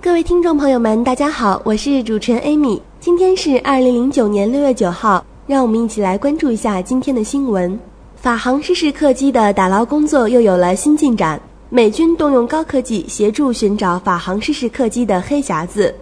[0.00, 2.80] 各位听众朋友们，大家好，我是主持人 Amy。
[3.00, 7.76] 今天是二零零九年六月九号，让我们一起来关注一下今天的新闻。
[8.14, 15.92] 法航失事客机的打捞工作又有了新进展，美军动用高科技协助寻找法航失事客机的黑匣子。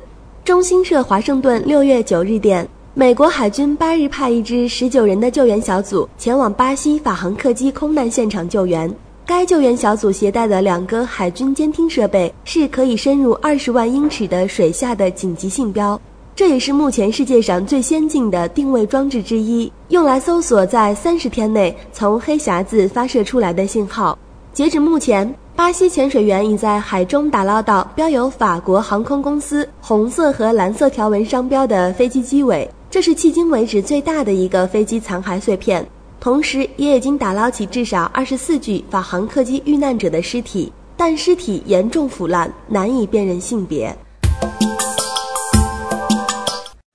[0.45, 8.95] 中新社华盛顿六月九日电，美国海军八日派一支十九人的救援小组前往巴西法航客机空难现场救援。
[9.27, 16.01] 该救援小组携带的两个海军监听设备是可以深入二十万英尺的水下的紧急信标，
[16.37, 24.17] 这也是目前世界上最先进的定位装置之一，用来搜索在三十天内从黑匣子发射出来的信号。
[24.53, 35.84] 截止目前，巴西潜水员已在海中打捞到标有法国航空公司红色和蓝色条纹商标的飞机机尾，这是迄今为止最大的一个飞机残骸碎片。
[36.27, 43.96] 同时，也已经打捞起至少二十四具法航客机遇难者的尸体，但尸体严重腐烂，难以辨认性别。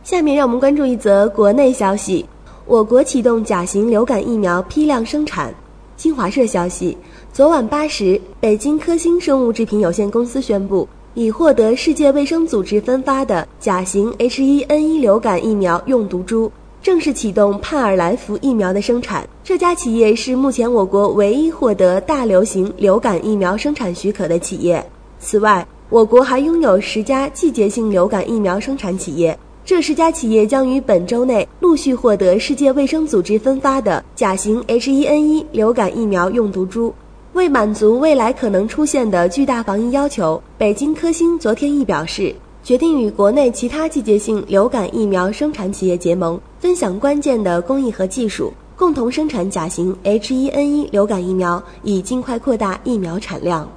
[0.04, 2.26] 下面让我们关注一则国内消息：
[2.66, 5.56] 我国启动甲型流感疫苗批量生产。
[5.96, 6.98] 新华社消息，
[7.32, 16.52] 昨晚八时，北京科兴生物制品有限公司宣布，已获得世界卫生组织分发的甲型 H1N1 流感疫苗用毒株。
[16.84, 19.28] 正式启动帕尔来福疫苗的生产。
[19.44, 24.84] 这家企业是目前我国唯一获得大流行流感疫苗生产许可的企业。
[25.20, 29.38] 此外，我国还拥有十家季节性流感疫苗生产企业。
[29.64, 36.92] 这十家企业将于本周内陆续获得世界卫生组织分发的甲型 H1N1 流感疫苗用毒株。
[37.34, 42.34] 为满足未来可能出现的巨大防疫要求，北京科兴昨天亦表示。
[42.64, 46.40] 决定与国内其他季节性流感疫苗生产企业结盟，
[46.72, 53.70] 分享关键的工艺和技术，共同生产甲型 H1N1 流感疫苗，以尽快扩大疫苗产量。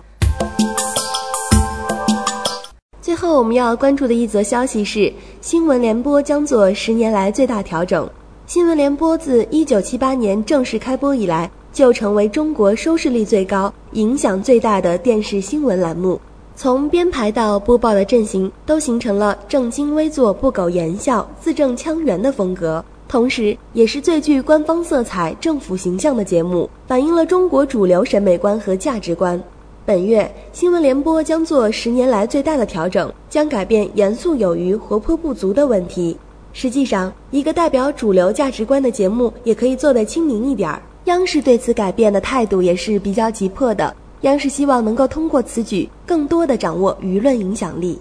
[3.03, 8.09] 最后，我们要关注的一则消息是：新闻联播将做十年来最大调整。
[8.47, 16.21] 新闻联播自1978年正式开播以来，就成为中国收视率最高、影响最大的电视新闻栏目。
[16.57, 29.43] 从编排到播报的阵型，都形成了正襟危坐、不苟言笑、字正腔圆的风格，同时也是最具官方色彩、政府形象的节目，反映了中国主流审美观和价值观。
[29.85, 36.17] 本月新闻联播将做十年来最大的调整，将改变严肃有余、活泼不足的问题。
[36.53, 40.81] 实际上，一个代表主流价值观的节目也可以做得亲民一点儿。
[41.07, 43.95] 央视对此改变的态度也是比较急迫的。
[44.25, 47.99] 央视希望能够通过此举，更多的掌握舆论影响力。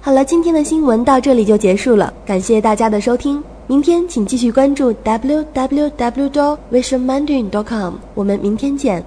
[0.00, 3.42] 好了，今天的新闻到这里就结束了，感谢大家的收听。
[3.66, 6.28] 明天请继续关注 w w w.
[6.30, 7.50] dot visionmandarin.
[7.50, 9.04] dot com，我们明天见。